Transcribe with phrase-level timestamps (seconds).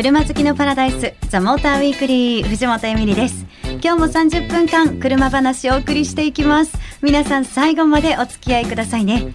[0.00, 3.44] 車好きのパラダイスザモーターウィークリー藤本エミリです。
[3.84, 6.72] 今日も30分間車話をお送りしていきます。
[7.02, 9.34] 皆さん最後までお付き合いくださいね。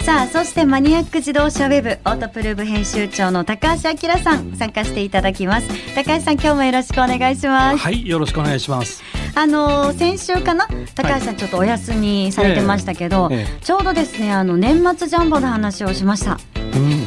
[0.00, 5.68] さあそしてマニアック自動車ウェブオートプルーブ編集長の高橋明さん参加していただきます。
[5.94, 7.76] 高橋さん今日もよろしくお願いします。
[7.76, 9.02] はいよろしくお願いします。
[9.34, 10.66] あのー先週かな？
[10.94, 13.60] 高橋さんちょっとお休みされてましたけど、ええ。
[13.62, 16.32] ちょうどですねあの年末ジャンボの話をしました。
[16.32, 16.55] うん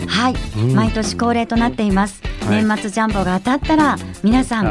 [0.09, 0.76] はい、うん。
[0.76, 2.63] 毎年恒例となっています、はい。
[2.63, 4.66] 年末ジャンボが当たったら皆さん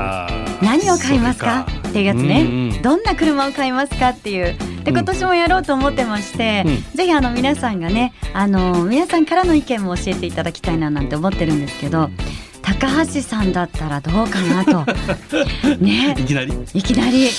[0.60, 1.66] 何を買いますか？
[1.88, 4.56] っていうやつね、どんな車を買いますかっていう。
[4.84, 4.96] でうん。
[4.96, 6.82] 今年もやろうと思ってまして、うん。
[6.96, 12.10] ぜひあの皆さんがねあの皆さんからの意見も教えていただきたいななんて思ってるんですけど
[12.62, 14.84] 高橋さんだったらどうかなと。
[15.80, 16.14] ね。
[16.18, 16.52] いきなり？
[16.74, 17.30] いきなり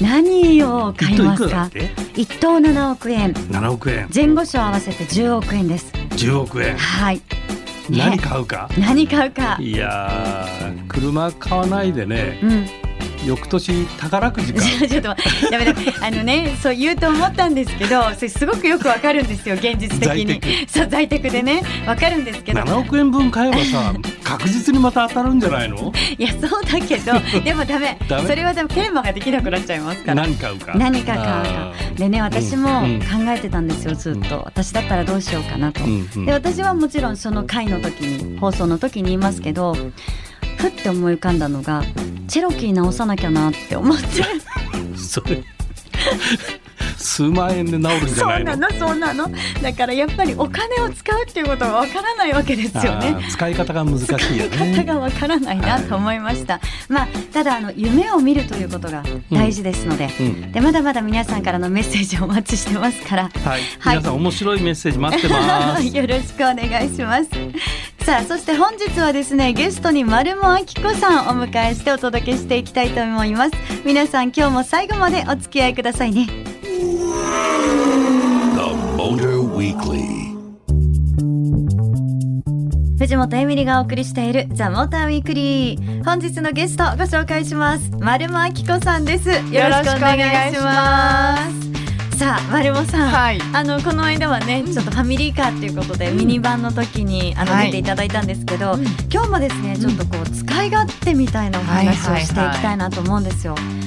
[0.00, 1.68] 何を買いますか？
[1.74, 3.32] 一等いくらだっけ一等7億円。
[3.32, 4.08] 7億円。
[4.14, 5.92] 前後賞合わせて10億円です。
[6.12, 6.76] 10億円。
[6.76, 7.20] はい、
[7.90, 8.68] ね何買うか？
[8.78, 9.56] 何買うか？
[9.60, 12.66] いやー車買わないでねうん。
[13.26, 14.60] 翌年宝くじか。
[14.88, 20.40] ちょっと待ってあのねそう言うと思ったんですけどそれすごくよくわかるんですよ現実的に。
[20.40, 22.60] 在そう在宅でねわかるんですけど。
[22.60, 23.92] 7億円分買えばさ
[24.28, 25.92] 確実にまた当たるんじゃないの？
[26.18, 27.12] いやそうだけど
[27.42, 27.98] でもダメ。
[28.26, 30.22] それはでもテーマができなくなっちゃいますから。
[30.22, 30.74] 何買うか？
[30.76, 31.72] 何か買うか。
[31.96, 34.42] でね私もうん考えてたんですよずっと。
[34.44, 36.26] 私だったらどうしようかなと、うんうん。
[36.26, 39.74] で私はもちろんその回の時に放送の時に言いますけど
[40.58, 41.82] ふって思い浮かんだのが
[42.26, 44.06] チェロキー直さなきゃなって思って
[44.98, 45.42] それ
[47.08, 48.54] 数万円で治るんじゃそないの？
[48.54, 49.30] うなのそうなの。
[49.62, 53.16] だからやっぱりお金を使うっていうことがわからないわけですよね。
[53.30, 60.52] 使い方が難しいよ使い方ねがわからないなと思いました、まあただあの夢を見るということが大事ですので、うん。
[60.52, 63.22] でまだまだ皆さんからのメッセージをお待ちしてますから。
[63.24, 63.96] はい、はい。
[63.96, 65.86] 皆さん面白いメッセージ待ってます。
[65.96, 67.30] よろしくお願いします。
[68.04, 73.52] さあそして本日はですねゲストに丸もあきこさんをお迎えしてお届けしていきたいと思います。
[73.84, 76.57] 皆さん今日も最後までお付き合いくださいね.
[82.98, 87.90] 藤本エミリがお送りしているザ・モーターウィークリー本日のゲストご紹介します。
[87.98, 89.28] 丸もあきこさんです。
[89.28, 91.38] よろしくお願いしま
[92.12, 92.18] す。
[92.18, 93.40] さあ丸もさん、はい。
[93.54, 97.66] あのこの間はねちょっとファミリーカーっていうことで、ミニバンの時にあの、はい。
[97.66, 98.84] 出ていただいたんですけど、うん。
[99.10, 103.54] 今日もですねちょっとこう使い勝手みたいなお話をはいはいはいしていきたいなと思うんですよ。
[103.54, 103.77] でやは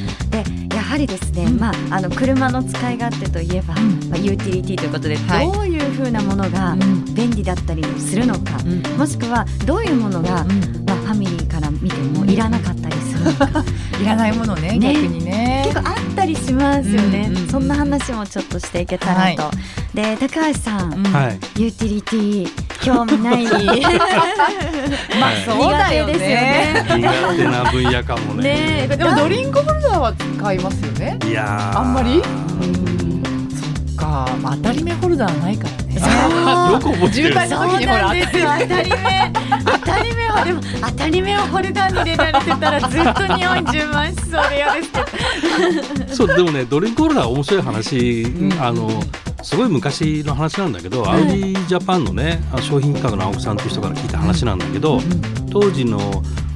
[0.97, 1.59] りですね、うん。
[1.59, 4.09] まああの車の使い勝手といえば、うん。
[4.09, 5.51] まあ、ユーティリティということで、はい。
[5.51, 7.05] どういうふうなものがうん。
[7.13, 8.97] 便利だったりするのか、うん。
[8.97, 10.43] もしくはどういうものが、
[10.85, 13.63] まあ、ファミリーから見てもいらなかったりするのか。
[14.01, 14.93] いらないものねね。
[14.93, 15.63] 逆にね。
[15.65, 19.51] 結構あったりしますよね、うんうんうんそんな話もちょっとしていけたらと、は
[19.93, 21.03] で高橋さん、うん。
[21.03, 21.61] はい。
[21.61, 23.45] ユーティリティ興味ない。
[25.19, 26.85] まあそうだよ苦手ですよね。
[26.97, 28.43] 苦手な分野かもね。
[28.43, 28.97] ねえ。
[28.97, 31.17] でもドリンクホルダーは使いますよね。
[31.25, 31.79] いやー。
[31.79, 32.15] あんまり？
[32.17, 32.21] うん。
[33.51, 35.91] そっか、まあ、当たり目ホルダーないからね。
[36.71, 37.13] よく覚えてる。
[37.13, 38.47] 渋滞そうなんですよ。
[38.59, 39.31] 当たり目
[39.65, 46.15] 当たり目はでも当たり目をホルダーに入れられてたらずっと匂い充満しそうで嫌ですけど。
[46.15, 48.53] そうでもねドリンクホルダー面白い話、ん。
[48.61, 48.89] あの
[49.43, 54.99] すごい昔の話なんだけど、アウディジャパンのね商品企画の青木さんという人から聞いた話なんだけど、
[55.51, 55.99] 当時の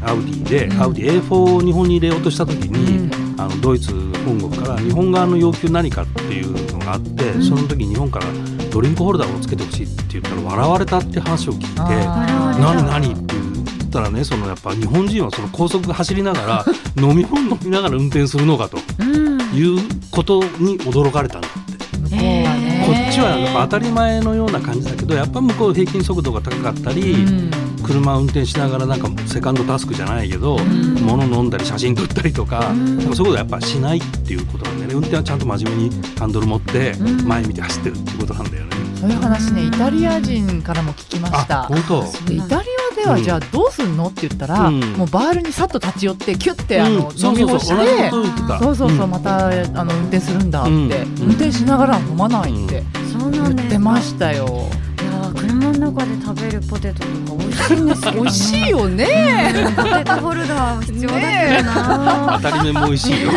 [0.03, 0.81] アウディで、うん。
[0.81, 3.91] アウディ A4 を日本に入れようとした時に、うあのドイツ
[4.25, 7.43] 本国から日本側の要求何かっていうのがあって、ん。
[7.43, 8.25] その時日本から
[8.71, 12.35] ドリンクホルダーをつけてほしいって言ったら笑われたって話を聞いて。
[12.59, 16.65] 何何って言ったらねそのやっぱ日本人はその高速走りながら
[17.01, 19.41] 飲み物飲みながら運転するのかとうん。
[19.55, 19.79] いう
[20.11, 21.85] ことに驚かれたんだって。
[21.97, 27.51] 向こうはねこっちはやっぱ当たり前のような感じだけどやっぱ向こう平均速度が高かったり、うん。
[27.85, 30.95] 車運転しながらなんかセカンドタスクじゃないけど、ん。
[31.03, 32.97] 物飲んだり写真撮ったりとか,、ん。
[32.97, 34.93] なんかそういうことはやっぱしないっていうことなんだよね。
[34.95, 37.27] 運転はちゃんと真面目にハンドル持ってうん。
[37.27, 38.71] 前見て走ってるっていうことなんだよね。
[38.99, 42.01] そういう話ねイタリア人からも聞きましあた本当。
[42.27, 42.67] でイタリ
[43.05, 44.07] アではじゃあどうすんの？
[44.07, 44.79] って言ったら、うん。
[44.93, 47.85] もうバールにさっと立ち寄ってキュッてあの、飲み干しそうそう。
[48.11, 48.47] 同じて。
[48.59, 49.11] そうそうそう、ん。
[49.11, 49.51] またあ
[49.83, 50.91] の運転するんだって、うん。
[51.21, 54.45] 運転しながら飲まないってそうな言ってましたよ。
[54.45, 59.53] いやー車の中で食べるポテトとか美味しいんですけど、ね、 美味しいよね。
[59.75, 63.31] ポテトホルダー必要だけどな、当たり目も美味しいよ。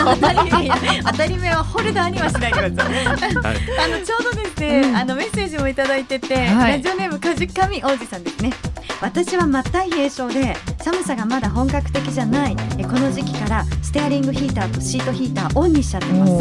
[1.04, 2.94] 当たり目はホルダーにはしないでください。
[2.94, 3.06] はい。
[3.06, 4.96] あのちょうどですね、うん。
[4.96, 6.72] あのメッセージもいただいてて、はい。
[6.72, 8.52] ラジオネームかじかみ王子さんですね。
[9.00, 16.32] 私は真っ太平症で寒さがまだ本格的じゃないえこの時期からステアリングヒーターとシートヒーターオンにしちゃってます。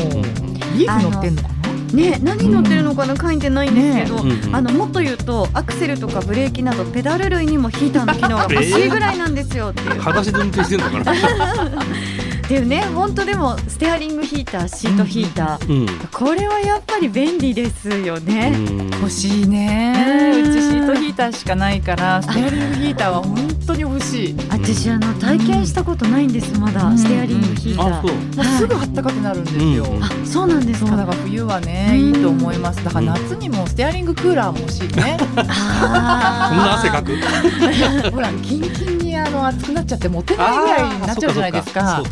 [0.78, 1.58] リーフ乗ってんのかな？
[1.94, 10.00] ね何乗ってるのかな書いてないんですけど、ねあのもっと言うとアクセルとかブレーキなどペダル類にもヒーターの機能が欲しいぐらいなんですよっていう。
[10.02, 11.14] 裸足で運転してんのかな？
[12.48, 16.08] っていうね本当でもステアリングヒーターシートヒーター、うん。
[16.14, 18.54] これはやっぱり便利ですよね。
[19.02, 20.32] 欲しいね。
[20.34, 24.34] うんうちシートヒーターしかないからステアリングヒーターは本当に欲しい。
[24.34, 26.98] も私あの体験したことないんですまだ、うん。
[26.98, 28.58] ステアリングヒーター。
[28.58, 30.04] すぐあったかくなるんですよ、うん。
[30.04, 30.88] あそうなんですか。
[30.88, 32.82] そうだから冬はねうんいいと思います。
[32.82, 35.18] だから夏にもステアリングクーラーも欲しいね。
[35.20, 35.36] こん。
[35.36, 37.18] なあ汗かく
[38.12, 42.04] ほらキンキンにあの暑くなっちゃって持てないぐらいになっちゃうじゃないですか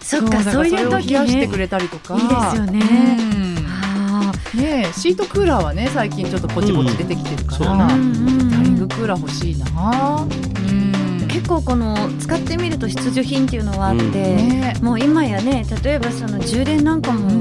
[0.00, 2.14] そうかそうかーそっかそういう時冷やしてねくれたりとか。
[2.14, 2.80] いいですよね。
[3.20, 3.66] うん。
[3.68, 10.22] あねえシートクーラーはね最近ちょっとポチポチ出てきてるから、うんースうんうんテアリングクーラー欲しいな。
[10.22, 11.28] うん。
[11.28, 14.12] 結構この使ってみると必需品っていうのはあって、うん。
[14.12, 14.74] ね。
[14.82, 17.40] もう今やね例えばその充電なんかも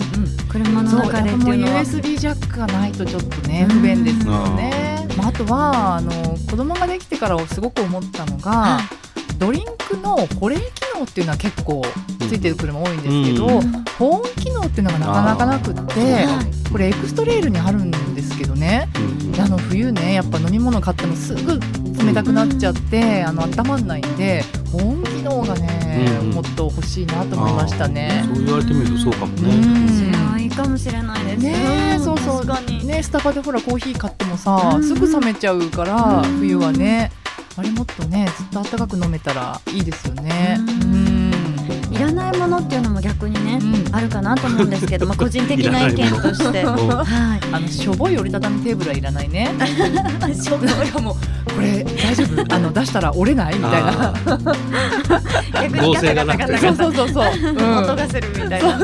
[0.50, 1.82] 車のそう中でやっていうのは。
[1.82, 6.12] USB ジャックがないとちょっとね不便ですよね、まあ、あとはあの
[6.50, 9.01] 子供ができてからすごく思ったのが、はい
[9.42, 10.62] ドリンクの保冷機
[10.96, 11.82] 能っていうのは結構
[12.30, 13.62] ついてる車多いんですけど、う
[13.98, 18.88] 保温機能っていうのがなかなかなくってはいこれエクストレイルにあるんですけどね。
[19.34, 19.42] うん。
[19.42, 21.60] あの冬ねやっぱ飲み物買ってもすぐ
[22.06, 28.24] 冷たくなっちゃって、あの温まんないんで保温機能がね、うんもっと欲しいなと思いましたね。
[28.36, 31.38] そう言われてみるとそうかもうねいいかもしれないです。
[31.40, 32.86] ねえそうそう。
[32.86, 34.84] ねスタバでほらコーヒー買ってもさ、うん。
[34.84, 36.38] すぐ冷めちゃうから、うん。
[36.38, 37.12] 冬はね
[37.58, 40.58] あれもっとねずっと暖かく飲めたらいいですよね。
[40.60, 41.32] ううんん
[41.92, 46.62] いらないものっていうのも逆にね、うんあるかなと思うんですけど、まあ 個人的な意見として。
[46.62, 46.66] い。
[46.66, 49.52] あのしょぼい折りたたみテーブルはいらないね。
[50.42, 52.56] しょぼいもうこれ大丈夫？
[52.56, 53.56] あの出したら折れない？
[53.58, 54.14] みたいな。
[55.54, 57.50] あ逆合成がなくてそうガタガタガタそうそうそう。
[57.50, 58.80] うん 音がするみたいな。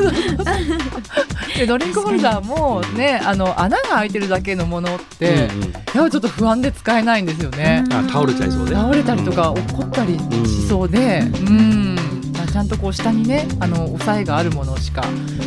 [1.58, 5.72] でドリンクホルダーもねあの穴が開いてるだけのものって、うんうん。
[5.72, 7.84] やっぱちょっと不安で使えないんですよね。
[7.90, 8.74] あ倒れちゃいそうで。
[8.74, 11.96] 倒れたりとか落っこったりしそうで、うん。
[12.34, 15.02] まあちゃんとこう下にねあの押さえがあるものしか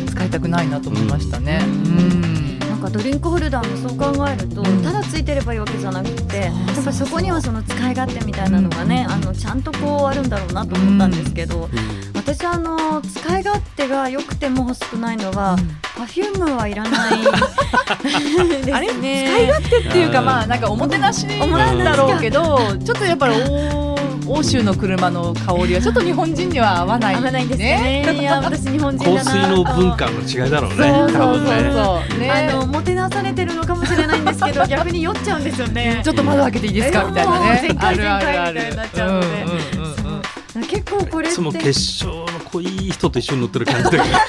[0.08, 1.60] 使いたくないなと思いましたね。
[1.66, 2.51] うん
[2.82, 4.82] かドリンクホルダーもそう考えると、うん。
[4.82, 6.50] ただついてればいいわけじゃなくて、や
[6.80, 9.12] っぱそこにはその使い勝手みたいなのがね、うん。
[9.14, 12.12] あのちゃんとこうあるんだろうなと思ったんですけど、うん。
[12.14, 15.56] 私あの使い勝手が良くても欲しくないのは、
[15.96, 17.18] パフュームはいらない
[18.02, 18.92] ですあれ？
[18.94, 19.28] ね。
[19.28, 23.91] 使い勝手っていうかまあなんかおもてなしなんだろうけどちょっとやっぱり欧
[24.26, 28.16] 欧州の車の香りはちょっと日本人には合わない合わないんですよね。
[28.20, 30.76] いや私日本人香だな水のと文化の違いだろうね。
[30.76, 32.20] そうそうそうねそう。
[32.20, 32.30] ね。
[32.30, 36.00] あのもてなされてるのかもしれないんですけど 逆に酔っちゃうんですよね。
[36.04, 37.04] ちょっと窓開けていいですか？
[37.04, 37.58] みたいなね。
[37.62, 39.26] 全開あるあるある全開みたいになっちゃうので。
[39.26, 39.48] んうんうんう
[39.88, 39.92] ん
[40.68, 44.10] 結構これっいつもて結晶の濃い人と一緒に乗ってる感じだよね。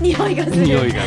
[0.00, 0.56] 匂いがする。
[0.56, 1.00] 匂いがね。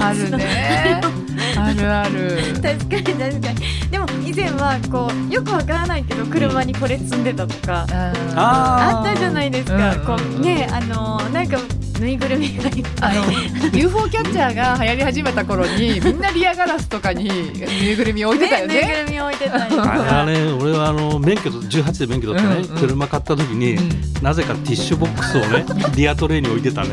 [0.00, 1.00] あるね。
[1.56, 2.38] あるある。
[2.62, 3.90] 確かに確かに。
[3.90, 7.86] でも以前はこうよくわからないけど車にこれ積んでたとか、
[8.34, 11.58] ああったじゃないですか、うんこうねあのなんか
[12.00, 13.32] ぬいぐるみがいっぱいあの
[13.72, 19.04] UFO キャッチャーが流行り始めた頃に みんなリアガラスとかにぬいぐるみ置いてたよぬいぐね。
[19.06, 22.80] るみ置いてたあれはかね俺はあの免許と18で免許取ってね、うんうん。
[22.80, 23.90] 車買った時に、うん。
[24.22, 25.64] なぜかティッシュボックスをね
[25.96, 26.88] リアトレイに置いてたね。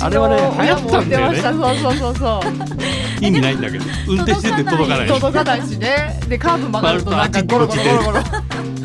[0.00, 1.38] あれはね流行ったんだよね。
[1.40, 3.05] そうそうそうそう。
[3.20, 3.84] 意味ないんだけど。
[4.08, 5.08] 運転してて届かない。
[5.08, 5.62] 届かない。
[5.62, 6.20] しね。
[6.28, 8.20] でカーブ曲がるとなんかゴロゴロゴロゴロ。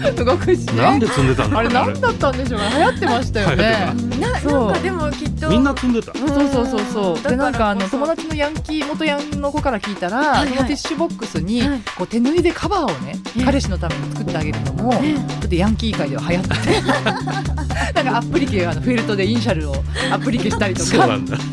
[0.24, 0.82] 動くしね。
[0.82, 2.66] なんで積んでたんだあれ何だったんでしょうね。
[2.78, 3.94] 流行ってましたよね。
[4.20, 4.72] なそう。
[4.72, 5.50] なんかでもきっと。
[5.50, 6.12] みんな積んでた。
[6.20, 6.28] うん。
[6.28, 7.30] そうそうそうそう。
[7.30, 10.48] でなんかあの友達のヤンキー元ヤンの子から聞いたら、いはい。
[10.50, 11.82] そのティッシュボックスにはい。
[11.98, 16.82] こう手縫いでカバーをね、ええ彼氏のために作ってあげるのも、ええちょっとヤンキー界では流行ってて。
[17.94, 19.76] なんかアプリケあのフェルトでイニシャルを
[20.12, 20.86] アプリケしたりとか。
[20.86, 21.38] そうなんだ。
[21.38, 21.48] なん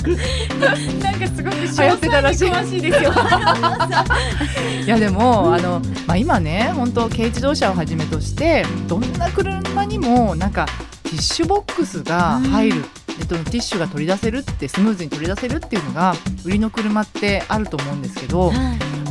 [1.20, 2.48] かすごく流行ってたらしい。
[2.48, 3.12] 詳しいですよ。
[4.86, 8.37] いやでも、あのまあ、今ね本当軽自動車をはじめとして
[8.86, 10.66] どんな車にもなんか
[11.02, 12.84] ティッシュボックスが入る、
[13.18, 16.14] えっと、ティッシュが取り出せるってスムーズに取り出せるっていうのが
[16.44, 18.52] 売りの車ってあると思うんですけど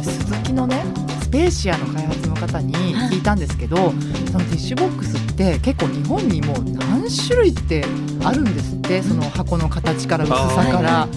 [0.01, 0.83] スズキのね
[1.21, 7.83] スペーシアの開発の方に聞いたんですけど、そのティッシュボックスって結構日本にもう何種類って
[8.27, 11.07] あるんですってその箱の形から薄さから。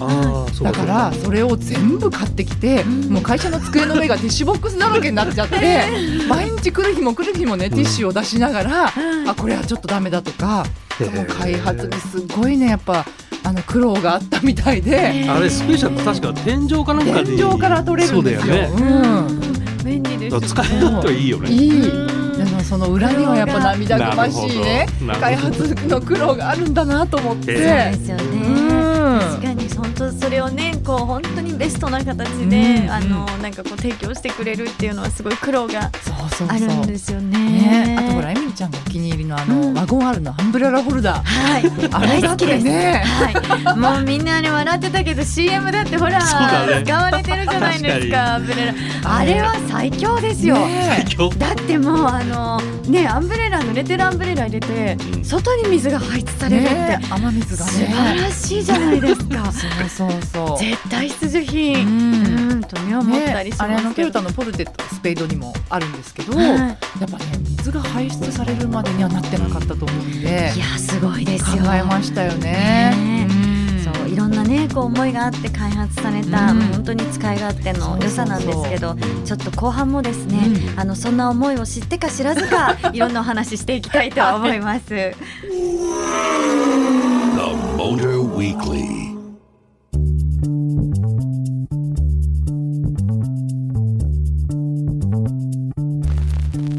[0.61, 5.85] だからそれを全部買ってきて、もう会社の机の上がティッシュボックスだらけになっちゃって、
[6.29, 8.93] 毎日来る日も来る日もねティッシュを出しながら、
[9.27, 10.65] あこれはちょっとダメだとか、
[10.99, 13.05] もう開発にすごいねやっぱ
[13.43, 18.41] あの苦労があったみたいで、あれスペシャル確か天井かなんかで天井から取れるんですよ。
[18.41, 18.71] そうだよね。
[18.75, 19.83] うん。
[19.83, 20.47] 便利ですよね。
[20.47, 21.49] 使い勝手はいいよね。
[21.49, 22.20] いい。
[22.41, 24.87] うんでもその裏にはやっぱ涙ぐましいね
[25.19, 27.55] 開発の苦労があるんだなと思っへて。
[27.55, 28.23] そうですよね。
[28.55, 28.60] うん
[30.01, 31.11] とそれをねこう。
[31.11, 32.89] 本当にベストな形で、うん。
[32.89, 36.47] あのなんかこう提供してくれるっていうのはすごい苦労がそうそうそう。
[36.49, 37.37] あるんですよね。
[37.37, 39.73] ね、あとほらエミリちゃんがお気に入りのあの、うん。
[39.73, 41.23] ワゴン R のアンブレラホルダー。
[41.23, 43.03] はい、あれだってね。
[43.65, 46.83] はい、もうみんなあれ笑ってたけど CM だってほら、ね。
[46.85, 48.73] 使われてるじゃないです確かアンブレラ。
[49.03, 51.05] あれは最強ですよ、ね。
[51.37, 55.25] だってもうあのねアンブレラ濡れてるアンブレラ入れて、うん。
[55.25, 56.99] 外に水が排出されるって、ね。
[57.11, 59.51] 雨水が素晴ねらしいじゃないですか
[59.97, 60.59] そうそう。
[60.59, 61.85] 絶対必需品。
[61.85, 61.91] うう
[62.55, 66.47] んんとね思ったりしね、あれあのトヨますけど、タのポルテットスペードにもあるんですけど、はい。
[66.47, 66.77] やっ
[67.09, 67.25] ぱね
[67.57, 72.95] 水が排出されるまでにはなってなかったと思うんでいやすごいです考よえましたよね。
[72.95, 73.93] ねうん。
[73.93, 76.61] そういろんなねこう思いがあって開発された、うん。
[76.61, 78.95] 本当に使い勝手の良さなんですけど
[79.25, 80.79] ちょっと後半もですね、うん。
[80.79, 84.85] あのそんな思いを知ってか知らずか いろんなお話ししていきたいと思います。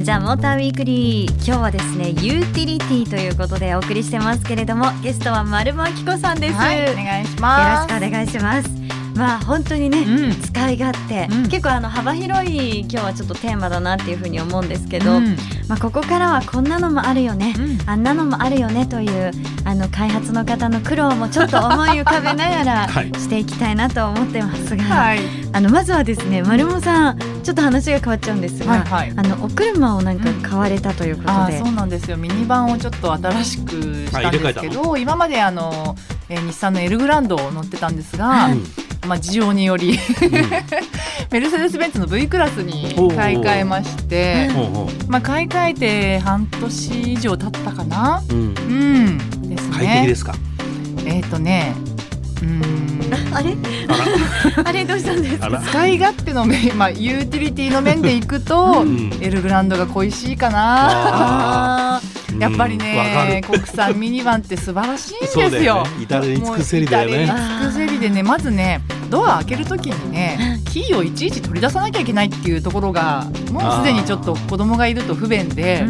[0.03, 7.95] ザ・モーターウィークリー今日はですねユーティリティということでお送りしてますけれどもゲストは丸間明子さんです、はい、およ願いしろます。
[7.95, 8.83] しくお願いします。
[9.15, 10.41] まあ本当にね、うん。
[10.41, 11.49] 使い勝手、うん。
[11.49, 15.37] 結構あの幅広い今日はちょっとテーマだなっていうふうに思うんですけど、うん。
[15.69, 17.91] まあここからはこんなのもあるよね、うん。
[17.91, 19.31] あんなのもあるよねという
[19.65, 23.13] あの開発の方の苦労もちょっと思い浮かべながら はい。
[23.19, 25.21] していきたいなと思ってますが、はい、
[25.55, 29.13] あのまずはですね丸茂さんちょっと話が変わっちゃうんですが、はいはい。
[29.17, 32.17] あのお車をなんか買われたということで、あーそうなんですよ。
[32.17, 35.97] ミニバンをちょっと新しくしたんですけど今まであの、
[36.29, 38.59] えー日産のエルグランドを乗ってたんですが、はい
[39.07, 39.99] まあ、事情によりうん。
[41.31, 44.51] メルセデス・ベンツの V クラスに買い替えまして、
[45.09, 48.23] まあ、買い替えて半年以上経ったかな？
[48.31, 48.41] ううん。
[48.41, 49.49] うん。
[49.49, 49.77] ですね。
[49.77, 50.35] 快適ですか？
[51.05, 51.75] えっ、とね
[52.43, 52.49] うー
[52.82, 52.82] ん
[53.35, 53.57] あれ？
[53.89, 55.61] あ あれどうしたんですか？
[55.69, 59.11] 使い勝手の面、まあ、ユーティリティの面でいくと、うん。
[59.21, 62.01] エルグランドが恋しいかな。
[62.39, 65.87] やっぱりね国産ミニバンって素晴らしいんですよ。
[66.01, 67.17] 至れり尽くせりだよね。
[67.19, 75.85] もう至れり尽くせりでねまずねドア開けるときにねキーをいちいち取り出さなきゃいけないっていうところがもうすでにちょっと子供がいると不便で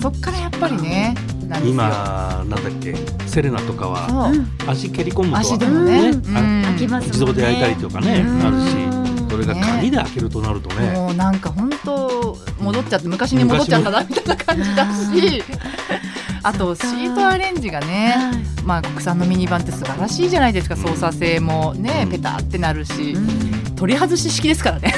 [0.00, 1.14] そっからやっぱりね
[1.52, 1.72] なんですよ。
[1.74, 2.94] 今なんだっけ？
[3.26, 4.32] セレナとかは
[4.66, 6.12] 足蹴り込むと足でもね、
[6.64, 8.42] 開きます自動で焼いたりとかねうん。
[8.46, 8.76] あるし
[9.30, 10.90] それがね鍵で開けるとなるとね。
[10.92, 15.42] もうなんか本当戻っちゃって昔に戻っちゃったなみたいな感じだし
[16.44, 18.16] あとシートアレンジがね、
[18.64, 20.76] まあ、国産のミニバンって素晴らしいじゃないですか。
[20.76, 22.10] 操作性もねうん。
[22.10, 23.16] ペタってなるし、
[23.76, 24.92] 取り外し式ですからね。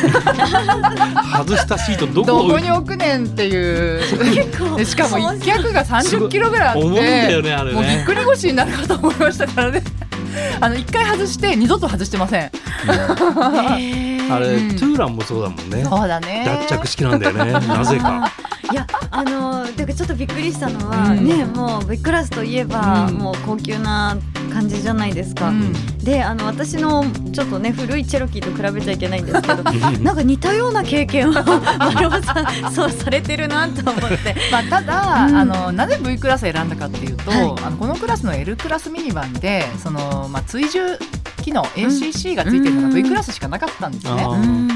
[1.36, 4.84] 外したシートどこに置くねんっていう。
[4.84, 6.92] しかも一脚が30キロぐらいあって重い。
[6.92, 9.82] んだよねあれもうぎっねくり腰になるかと思いましたからね。
[10.60, 12.50] あの一回外して二度と外してません。
[12.86, 15.84] あれうんトゥーランもそうだもんね。
[15.84, 16.44] そうだね。
[16.68, 17.52] 脱着式なんだよね。
[17.52, 18.32] なぜか
[18.73, 21.25] いやあのだからちょっとびっくりしたのは、うん。
[21.25, 23.14] ねもう V クラスといえば、うん。
[23.14, 24.16] もう高級な
[24.52, 25.73] 感じじゃないですか、うん。
[25.99, 29.62] であの私のちょっとね古いチェロキーと比べちゃいけないんですけど
[30.02, 34.35] なんか似たような経験を丸尾さんそうされてるなと思って。
[34.50, 35.37] まあ、ただ、うん。
[35.37, 37.40] あのなぜ V クラスを選んだかっていうと、はい。
[37.40, 40.99] あのこのクラスの L クラスミニバンでその、まあ、追従
[41.44, 42.94] 機能 ACC がついてるのがうん。
[42.94, 44.24] V クラスしかなかったんですね。
[44.24, 44.68] うん、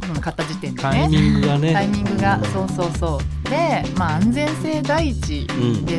[0.00, 1.20] その買った時点でタイね。
[1.20, 1.72] ミングがね。
[1.72, 3.50] タイミングがそうそうそう。
[3.50, 5.98] で、まあ、安全性第一うんで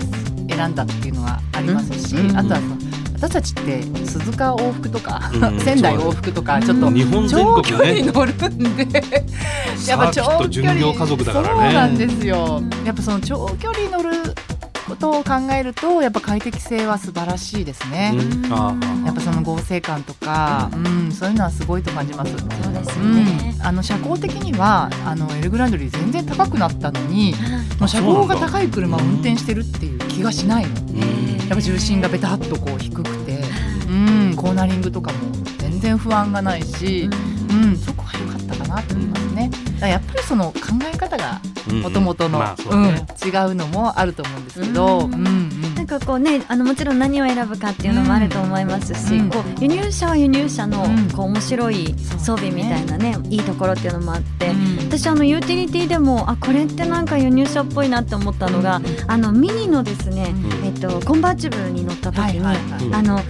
[0.56, 2.38] 選んだっていうのはありますし、うん。
[2.38, 2.78] あとはその
[3.14, 5.60] 私たちって鈴鹿往復とか、うん。
[5.60, 9.04] 仙台往復とかちょっと日本全長距離乗るんで
[9.86, 11.64] やっぱ長距離巡業家族だからね。
[11.66, 12.62] そうなんですよ。
[12.86, 14.34] やっぱその長距離乗る
[14.96, 18.14] ことを考えるとやっぱ快適性は素晴らしいですね、
[19.06, 21.12] やっぱその合成感とか、うん。
[21.12, 22.32] そういうのはすごいと感じます。
[22.32, 23.16] そうですようん。
[23.16, 27.34] ね、あの車高的にはあのエルグランドより全然高くなったのに
[27.80, 30.72] もう車高が高い車を運転してるっていう気がしないの。
[30.82, 31.38] うん。
[31.38, 33.40] やっぱ重心がベタっとこう低くて、
[33.88, 35.18] うん、コーナリングとかも
[35.60, 37.10] 全然不安がないし、
[37.50, 39.50] うん、そこは良かったかなと思いますね。
[39.50, 40.60] だからやっぱりその考
[40.92, 42.40] え方がうんもともとの。
[42.40, 43.06] まあそうね。
[43.24, 43.28] うん。
[43.28, 45.76] 違うのもあると思うんですけど、ううんんうん。
[45.76, 51.10] なんかこうねあのもちろん何を選ぶかっていうのもあると思いますし、うんこう輸入車は輸入車のうん。
[51.12, 54.78] こう面白い装備みたいなねいいところっていうのもあって、うん。
[54.88, 60.66] 私あのユーティリティでもあこれってなんか輸入車っぽいなって思ったのが、あのミニのですね、うん。
[60.66, 62.94] えっとコンバーチブルに乗った時に、はいはいはい。
[62.94, 63.22] あの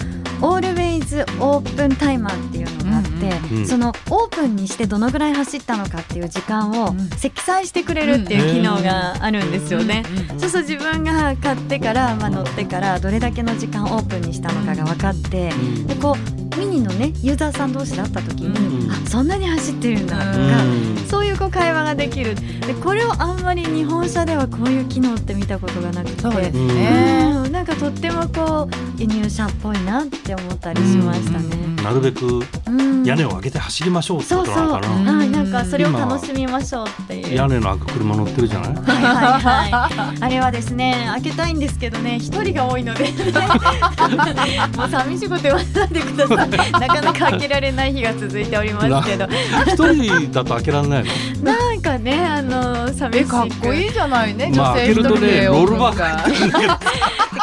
[0.41, 3.09] オールウェイズオープンタイマーっていうのがあって、
[3.51, 7.09] うんうんそのオープンにしてどのぐらい走ったのかっていう時間をうん。
[7.17, 10.03] 積載してくれるっていう機能があるんですよね。
[10.37, 15.51] そうそう自分が買ってから、まあ、乗ってからどれだけの時間オープンにしたのかが分かって
[15.87, 27.31] でこうミニのねユーザーさん同士で会った時に、うんあそんなに走ってるんだとうか、んそういうこう会話ができるでこれをあんまり日本車ではこういう機能って見たことがなくてそうですうんね。
[27.45, 31.55] うんなんかとってもこう輸入車っぽいなって思ったりしましたね。
[31.83, 35.13] なるべくうん屋根を上げて走りましょうってそうそう、ことなのかうんな。
[35.17, 37.35] はい、なんかそれを楽しみましょうっていう。
[37.35, 38.73] 屋根の開く車乗ってるじゃない？
[38.73, 40.17] はいはいはい。
[40.21, 43.05] あれはですね、開けたいんですけどね、一人が多いので、
[44.75, 46.44] もう寂しいこと言わないでください。
[46.71, 49.27] なかなか開けられない日が続いておりますけど、
[49.67, 51.03] 一人だと開けられない
[51.43, 51.53] の？
[51.53, 54.51] なんかね、あの寂しえくかっこいいじゃないね。
[54.55, 56.77] まあ女性一人でロールバーー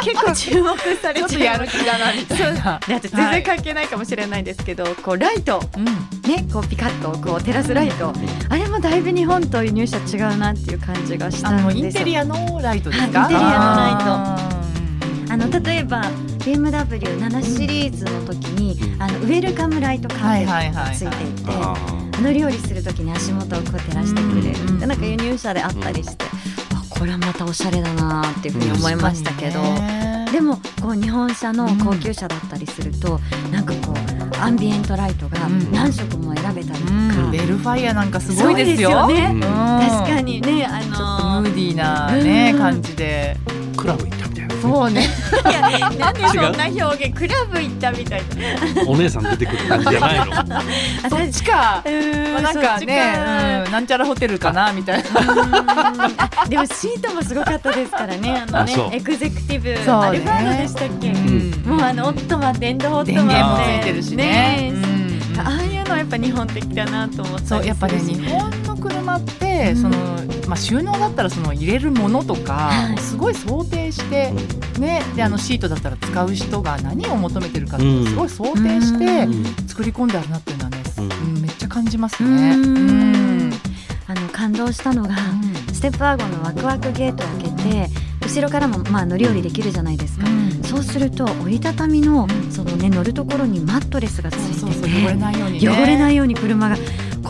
[0.05, 1.69] 結構注目されちょっとちゃうやる。
[1.69, 2.81] 気だなみたいな。
[2.87, 5.63] 全然関係ないかもしれないんですけど、こうライト。
[5.77, 5.85] うん。
[5.85, 8.13] ねこうピカッとこう照らすライト。
[8.49, 11.85] あれもだいぶ日本と輸入車違うなっていう感じがしたんですよ。
[11.85, 13.21] インテリアのライトですか？
[13.21, 14.13] はいインテリアのライト。
[14.13, 14.39] あ
[15.31, 16.03] あの例えば
[16.43, 21.75] BMW7 シリーズの時にあのウェルカムライトカーテンがついていてあ
[22.15, 24.61] あの料理する時に足元をこう照らしてくれる。
[24.61, 24.79] うん。
[24.81, 26.25] でなんか輸入車であったりして
[26.75, 29.63] あこれはまたおしゃれだなっていうふうに思いましたけど。
[29.63, 33.21] ねでもこう日本車の高級車だったりすると、
[33.51, 35.71] なんかこうアンビエントライトがうん。
[35.71, 36.93] 何色も選べたりとか、
[37.25, 37.31] うん。
[37.31, 38.91] ベルファイアなんかすごいですよ。
[38.91, 39.31] そうですよね。
[39.35, 39.41] うん。
[39.41, 42.59] 確かにねあちょっとのムーディーなねうん。
[42.59, 43.37] 感じで。
[43.47, 44.12] ークラブ。
[44.63, 45.03] そうね。
[45.49, 48.23] いやなんでそんな表現クラブ行ったみたい
[48.77, 48.83] な。
[48.89, 50.25] お姉さん出てくる感じじゃないの？
[51.05, 51.83] あそっちか。
[51.85, 53.15] うーんまあなんかね、
[53.67, 56.49] うんなんちゃらホテルかなみたいな。
[56.49, 60.07] でもシートもすごかったですからねあのねエグゼクティブ、そうね。
[60.09, 61.63] アルファードでしたっけ、うん。
[61.67, 64.71] もうあのオットマン電動オット電マン源もついてるしね。
[64.73, 65.41] うん。
[65.41, 69.83] ああいうのはやっぱ日本的だなと思ったそうやっぱね日本の車って、うん。
[69.83, 69.97] その
[70.49, 72.99] まあ収納だったらその入れるものとか、はい。
[72.99, 74.33] すごい想定して、
[74.79, 78.07] ねであのシートだったら使う人が何を求めてるかってうん。
[78.07, 79.45] すごい想定してうん。
[79.69, 81.05] 作り込んであるなっていうのはね、うん。
[81.05, 82.57] うんめっちゃ感じますうね。
[82.57, 82.63] ん。
[82.65, 82.69] う
[83.49, 83.53] ん。
[84.09, 85.17] あの感動したのが、
[85.73, 87.89] ステップワゴンのワクワクゲートを開けて
[88.27, 90.27] 後ろからもまあ乗り降りできるじゃないですか、
[90.65, 95.03] そうすると折りたたみのそのね乗るところにマットレスがついてて。
[95.03, 95.09] 汚
[95.87, 96.77] れないように車が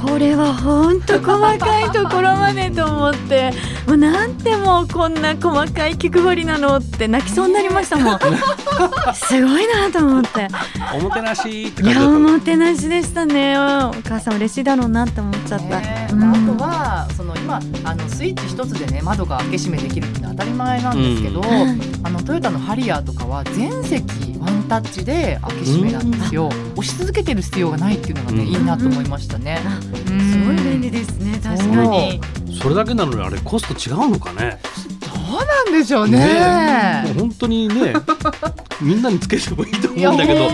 [0.02, 3.52] これは本当細かいところまでと思って
[3.86, 8.18] もうなんてもうこんな細かい気配りなのって泣きそうになりましたもん。
[9.14, 10.48] すごいなと思って。
[10.94, 12.00] おもてなしっていや感じだった。
[12.00, 13.58] のおもてなしでしたね。
[13.58, 16.24] お母さん嬉しいだろうなって思っちゃった、ねうん。
[16.24, 21.80] あとはその今あのスイッチ一つでね窓が開け閉めできるっていうのは当たり前なんですけど、うん。
[22.04, 28.48] あのトヨタのハリアーとかは全席ワンタッチで開け閉めなんですよ、押し続けてる必要がないっていうのがね、うん。
[28.48, 30.20] いいなと思いましたね、あうん。
[30.32, 32.20] すごい便利ですね確かに
[32.60, 34.60] それだけなのにあれコスト違うのかね？
[35.00, 36.18] どうなんでしょうね。
[36.18, 37.02] ね。
[37.06, 37.94] もう本当にね
[38.80, 40.50] みんなにつけてもいいと思うんだけど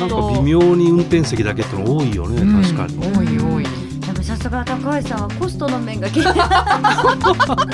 [0.00, 2.62] なんか微妙に運転席だけっての多いよね、うん。
[2.62, 2.98] 確かに。
[2.98, 3.64] 多い多い。
[4.00, 6.32] でもさすが高橋さんはコストの面が気にな
[7.66, 7.72] こ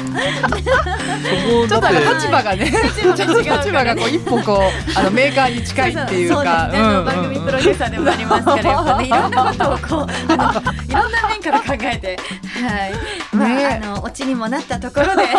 [1.69, 12.19] ちょっとあの立場がね立場がこう一歩こうあのメーカーに近いっていうそうかですね、あの番組プロデューサーでもありますからやっぱねいろんなことをこうあのいろんな面から考えて
[12.63, 12.93] はい。
[13.35, 15.27] まあ、ねあのオチにもなったところで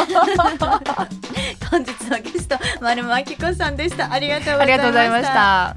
[1.69, 4.11] 本日のゲスト丸間明子さんでした。
[4.11, 5.75] ありがとうございました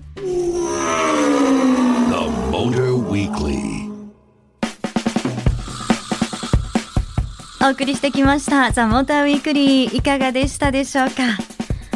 [7.66, 8.70] お送りしてきました。
[8.72, 11.22] ザ・モーターウィークリーいかがでしたでしょうか？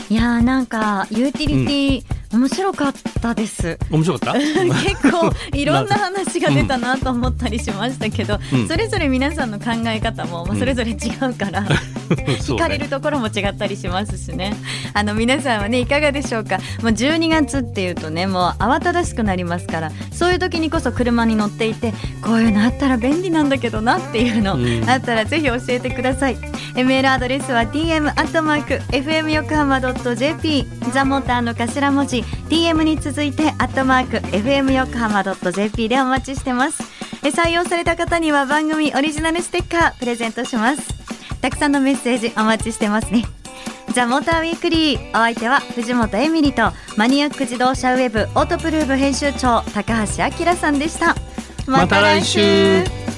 [0.08, 3.78] いやーなんかユーティリティ、面白かったです。
[3.90, 4.38] 面白かった？
[4.82, 8.68] 結構いろんな話が出たなと思ったりしましたけど、うん。
[8.68, 10.94] それぞれ皆さんの考え方も、まあ、それぞれ違
[11.30, 11.64] うから、
[12.14, 14.56] 惹かれるところも違ったりしますしね。
[14.94, 16.58] あの皆さんはねいかがでしょうか？
[16.82, 21.92] もう12月っていうとねもう慌ただしくなりますからそういう時にこそ車に乗っていて
[22.22, 24.88] こういうのあったら便利なんだけどなっていうの、うん。
[24.88, 26.36] あったらぜひ教えてください。
[26.76, 36.82] えメールアドレスは tm アットマーク fm 横浜 .jp ザモーターの頭文字 tm に続いてアットマーク fm 横浜 .jp でお待ちしてます。
[37.22, 40.99] え採用された方には番組オリジナルステッカープレゼントします
[41.40, 43.24] たくさんのメッセージお待ちしてますね。
[43.92, 51.16] ザ・モーターウィークリーお相手は藤本エミリとマニアック自動車ウェブオートプルーブ編集長高橋明さんでした。
[51.66, 53.09] また来週。